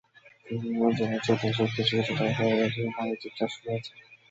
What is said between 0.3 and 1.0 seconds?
খোঁজ নিয়ে